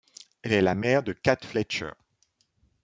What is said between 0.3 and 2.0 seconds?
Elle est la mère de Cat Fletcher.